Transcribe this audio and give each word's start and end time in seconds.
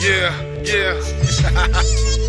Yeah, 0.00 0.32
yeah. 0.62 2.22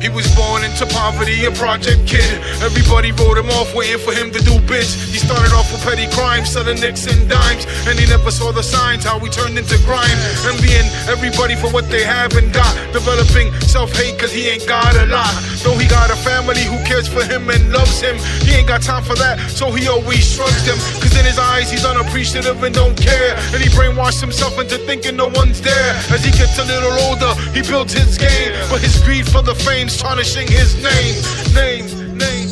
He 0.00 0.08
was 0.08 0.24
born 0.34 0.64
into 0.64 0.86
poverty, 0.86 1.44
a 1.44 1.52
project 1.52 2.08
kid. 2.08 2.40
Everybody 2.64 3.12
wrote 3.12 3.36
him 3.36 3.52
off, 3.60 3.74
waiting 3.74 4.00
for 4.00 4.12
him 4.16 4.32
to 4.32 4.40
do 4.40 4.56
bits. 4.64 4.96
He 5.12 5.20
started 5.20 5.52
off 5.52 5.70
with 5.70 5.84
petty 5.84 6.08
crimes, 6.16 6.48
selling 6.48 6.80
nicks 6.80 7.04
and 7.04 7.28
dimes. 7.28 7.68
And 7.84 8.00
he 8.00 8.08
never 8.08 8.30
saw 8.30 8.50
the 8.50 8.62
signs, 8.62 9.04
how 9.04 9.18
he 9.20 9.28
turned 9.28 9.58
into 9.58 9.76
grime. 9.84 10.16
Envying 10.48 10.88
everybody 11.04 11.54
for 11.54 11.68
what 11.68 11.84
they 11.92 12.02
have 12.02 12.32
and 12.32 12.48
got. 12.52 12.72
Developing 12.96 13.52
self 13.68 13.92
hate, 13.92 14.18
cause 14.18 14.32
he 14.32 14.48
ain't 14.48 14.66
got 14.66 14.96
a 14.96 15.04
lot. 15.04 15.36
Though 15.60 15.76
he 15.76 15.86
got 15.86 16.08
a 16.08 16.16
family 16.16 16.64
who 16.64 16.80
cares 16.88 17.06
for 17.06 17.22
him 17.22 17.50
and 17.50 17.70
loves 17.70 18.00
him, 18.00 18.16
he 18.40 18.56
ain't 18.56 18.68
got 18.68 18.80
time 18.80 19.04
for 19.04 19.14
that, 19.16 19.38
so 19.52 19.70
he 19.70 19.86
always 19.88 20.24
shrugs 20.24 20.64
them. 20.64 20.80
Cause 21.04 21.12
in 21.12 21.28
his 21.28 21.38
eyes, 21.38 21.70
he's 21.70 21.84
unappreciative 21.84 22.62
and 22.64 22.74
don't 22.74 22.96
care. 22.96 23.36
And 23.52 23.60
he 23.60 23.68
brainwashed 23.68 24.20
himself 24.20 24.58
into 24.58 24.78
thinking 24.88 25.16
no 25.16 25.28
one's 25.28 25.60
there. 25.60 25.92
As 26.08 26.24
he 26.24 26.32
gets 26.32 26.58
a 26.58 26.64
little 26.64 26.96
older, 27.04 27.29
he 27.62 27.68
built 27.68 27.90
his 27.90 28.16
game. 28.16 28.52
But 28.70 28.80
his 28.80 29.00
greed 29.02 29.26
for 29.26 29.42
the 29.42 29.54
fame's 29.54 29.96
tarnishing 29.96 30.46
his 30.48 30.74
name. 30.76 31.16
Name, 31.54 31.86
name, 32.16 32.48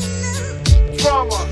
drama. 0.99 1.47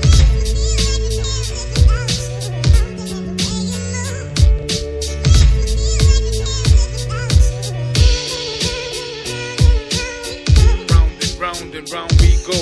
Round 10.89 11.23
and 11.23 11.39
round 11.39 11.75
and 11.75 11.89
round 11.91 12.11
we 12.21 12.35
go. 12.45 12.59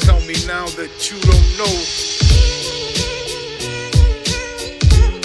Tell 0.00 0.20
me 0.22 0.34
now 0.46 0.66
that 0.76 0.92
you 1.08 1.18
don't 1.28 1.48
know. 1.58 1.74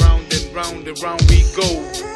Round 0.06 0.34
and 0.34 0.56
round 0.56 0.88
and 0.88 1.02
round 1.02 1.22
we 1.30 1.44
go. 1.56 2.13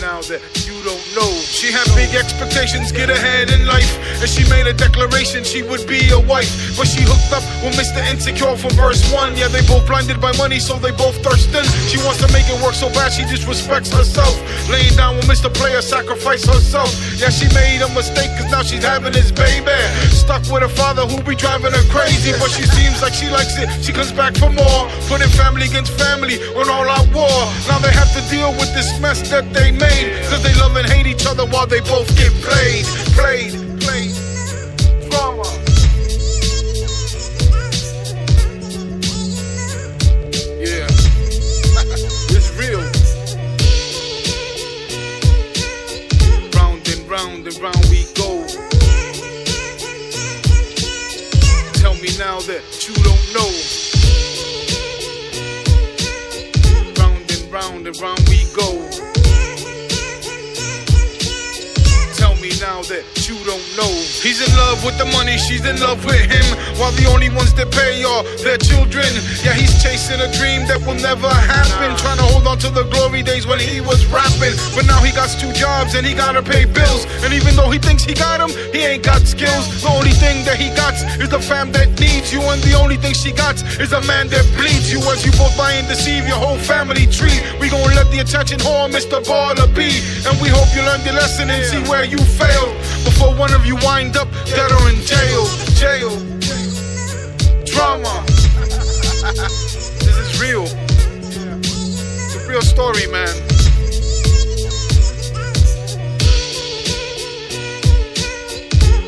Now 0.00 0.20
that 0.32 0.40
you 0.64 0.76
don't 0.82 1.04
know. 1.12 1.28
She 1.44 1.72
had 1.72 1.84
big 1.94 2.16
expectations, 2.16 2.92
get 2.92 3.10
ahead 3.10 3.50
in 3.52 3.66
life. 3.66 3.88
And 4.20 4.28
she 4.28 4.48
made 4.48 4.66
a 4.66 4.72
declaration 4.72 5.44
she 5.44 5.62
would 5.62 5.86
be 5.86 6.08
a 6.10 6.18
wife. 6.18 6.76
But 6.76 6.88
she 6.88 7.04
hooked 7.04 7.32
up 7.32 7.44
with 7.60 7.76
Mr. 7.76 8.00
Insecure 8.08 8.56
from 8.56 8.72
verse 8.72 9.04
1. 9.12 9.36
Yeah, 9.36 9.48
they 9.48 9.60
both 9.68 9.86
blinded 9.86 10.20
by 10.20 10.32
money, 10.36 10.58
so 10.58 10.76
they 10.78 10.92
both 10.92 11.16
thirsting. 11.22 11.64
She 11.88 11.98
wants 12.00 12.24
to 12.24 12.28
make 12.32 12.48
it 12.48 12.56
work 12.64 12.74
so 12.74 12.88
bad, 12.96 13.12
she 13.12 13.22
disrespects 13.28 13.92
herself. 13.92 14.34
Laying 14.70 14.96
down 14.96 15.16
with 15.16 15.28
Mr. 15.28 15.52
Player, 15.52 15.82
sacrifice 15.82 16.44
herself. 16.44 16.90
Yeah, 17.20 17.28
she 17.28 17.46
made 17.54 17.84
a 17.84 17.88
mistake, 17.92 18.32
cause 18.40 18.50
now 18.50 18.62
she's 18.62 18.84
having 18.84 19.12
his 19.12 19.32
baby. 19.32 19.76
Stuck 20.30 20.52
with 20.52 20.62
her 20.62 20.68
father 20.68 21.02
who 21.06 21.20
be 21.24 21.34
driving 21.34 21.72
her 21.72 21.82
crazy. 21.90 22.30
But 22.38 22.52
she 22.52 22.62
seems 22.62 23.02
like 23.02 23.12
she 23.12 23.28
likes 23.28 23.58
it, 23.58 23.66
she 23.82 23.90
comes 23.90 24.12
back 24.12 24.36
for 24.36 24.48
more. 24.48 24.86
Putting 25.08 25.28
family 25.30 25.66
against 25.66 25.90
family 25.98 26.38
on 26.54 26.70
all 26.70 26.88
out 26.88 27.12
war. 27.12 27.26
Now 27.66 27.80
they 27.80 27.90
have 27.90 28.12
to 28.14 28.22
deal 28.30 28.52
with 28.52 28.72
this 28.72 29.00
mess 29.00 29.28
that 29.30 29.52
they 29.52 29.72
made. 29.72 30.22
Cause 30.30 30.40
they 30.44 30.54
love 30.54 30.76
and 30.76 30.88
hate 30.88 31.08
each 31.08 31.26
other 31.26 31.44
while 31.46 31.66
they 31.66 31.80
both 31.80 32.06
get 32.16 32.30
played. 32.46 32.84
Played, 33.18 33.50
played. 33.50 33.59
Now 52.20 52.38
that 52.40 52.86
you 52.86 52.92
don't 52.96 53.26
know. 53.32 53.50
Round 57.00 57.30
and 57.30 57.50
round 57.50 57.86
and 57.86 57.98
round 57.98 58.28
we 58.28 58.39
now 62.80 62.88
that 62.88 63.04
you 63.28 63.36
don't 63.44 63.60
know. 63.76 63.92
He's 64.24 64.40
in 64.40 64.48
love 64.56 64.84
with 64.84 64.96
the 64.96 65.04
money, 65.12 65.36
she's 65.36 65.64
in 65.66 65.76
love 65.80 66.04
with 66.04 66.24
him. 66.24 66.44
While 66.80 66.92
the 66.96 67.06
only 67.12 67.28
ones 67.28 67.52
that 67.54 67.68
pay 67.72 68.00
are 68.04 68.24
their 68.40 68.56
children. 68.56 69.08
Yeah, 69.44 69.52
he's 69.52 69.76
chasing 69.82 70.20
a 70.20 70.30
dream 70.40 70.64
that 70.68 70.80
will 70.86 70.96
never 70.96 71.28
happen. 71.28 71.92
Trying 72.00 72.16
to 72.18 72.26
hold 72.32 72.46
on 72.46 72.56
to 72.64 72.70
the 72.70 72.84
glory 72.88 73.22
days 73.22 73.46
when 73.46 73.60
he 73.60 73.80
was 73.80 74.06
rapping. 74.08 74.56
But 74.72 74.86
now 74.88 75.00
he 75.04 75.12
got 75.12 75.28
two 75.36 75.52
jobs 75.52 75.94
and 75.94 76.06
he 76.06 76.14
gotta 76.14 76.40
pay 76.40 76.64
bills. 76.64 77.04
And 77.20 77.34
even 77.34 77.52
though 77.56 77.68
he 77.68 77.78
thinks 77.78 78.04
he 78.04 78.14
got 78.14 78.40
them, 78.40 78.50
he 78.72 78.80
ain't 78.80 79.04
got 79.04 79.20
skills. 79.28 79.82
The 79.82 79.90
only 79.92 80.16
thing 80.16 80.44
that 80.48 80.56
he 80.56 80.72
got 80.72 80.96
is 81.20 81.28
the 81.28 81.40
fam 81.40 81.72
that 81.76 82.00
needs 82.00 82.32
you. 82.32 82.40
And 82.48 82.62
the 82.64 82.74
only 82.80 82.96
thing 82.96 83.12
she 83.12 83.32
got 83.32 83.60
is 83.76 83.92
a 83.92 84.00
man 84.08 84.28
that 84.32 84.46
bleeds 84.56 84.88
you. 84.88 85.04
As 85.10 85.20
you 85.26 85.32
both 85.36 85.56
lie 85.58 85.76
and 85.76 85.88
deceive 85.88 86.24
your 86.24 86.40
whole 86.40 86.58
family 86.58 87.04
tree. 87.06 87.36
We 87.60 87.68
gon' 87.68 87.92
let 87.92 88.08
the 88.08 88.24
attention 88.24 88.58
whore 88.60 88.88
Mr. 88.88 89.20
Baller 89.28 89.68
be. 89.76 90.00
And 90.24 90.40
we 90.40 90.48
hope 90.48 90.72
you 90.72 90.80
learn 90.80 91.04
the 91.04 91.12
lesson 91.12 91.50
and 91.50 91.60
see 91.66 91.82
where 91.90 92.04
you 92.04 92.18
failed. 92.18 92.69
Before 93.04 93.34
one 93.34 93.52
of 93.52 93.66
you 93.66 93.76
wind 93.76 94.16
up 94.16 94.28
dead 94.46 94.70
or 94.72 94.88
in 94.88 94.96
jail. 95.02 95.46
Jail. 95.74 96.10
Drama. 97.64 98.24
this 100.00 100.16
is 100.18 100.40
real. 100.40 100.64
It's 101.62 102.34
a 102.36 102.48
real 102.48 102.62
story, 102.62 103.06
man. 103.08 103.34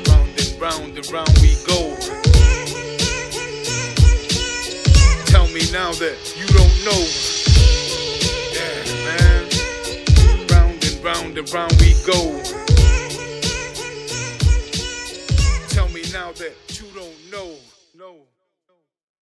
Round 0.08 0.38
and 0.38 0.60
round 0.60 0.98
and 0.98 1.10
round 1.12 1.38
we 1.40 1.56
go. 1.66 1.96
Tell 5.26 5.48
me 5.48 5.62
now 5.72 5.92
that 5.92 6.16
you 6.36 6.46
don't 6.58 6.76
know. 6.84 7.02
Yeah, 8.52 8.84
man. 9.06 9.42
Round 10.50 10.84
and 10.84 11.04
round 11.04 11.38
and 11.38 11.52
round 11.52 11.72
we 11.80 11.94
go. 12.04 12.51
That 16.36 16.80
you 16.80 16.86
don't 16.94 17.30
know. 17.30 17.54
No. 17.94 18.16